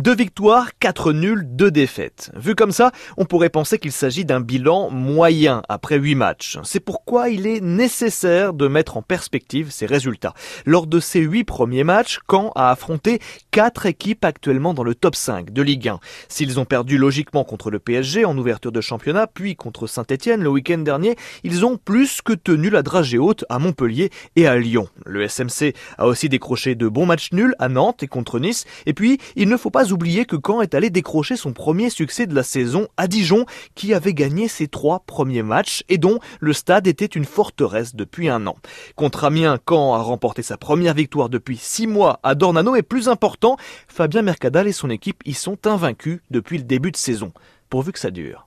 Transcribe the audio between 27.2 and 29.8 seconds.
nuls à Nantes et contre Nice. Et puis, il ne faut